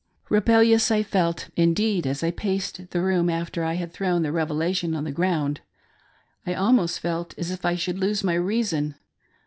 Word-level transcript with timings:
Rebellious 0.29 0.89
I 0.89 1.03
felt, 1.03 1.49
indeed, 1.55 2.07
as 2.07 2.23
I 2.23 2.31
paced 2.31 2.89
the 2.89 3.01
room 3.01 3.29
after 3.29 3.63
I 3.63 3.75
had 3.75 3.93
thrown 3.93 4.23
the 4.23 4.31
Revelation 4.31 4.95
on 4.95 5.03
the 5.03 5.11
ground: 5.11 5.61
I 6.43 6.55
almost 6.55 6.99
felt 6.99 7.37
as 7.37 7.51
if 7.51 7.65
I 7.65 7.75
should 7.75 7.99
lose 7.99 8.23
my 8.23 8.33
reason. 8.33 8.95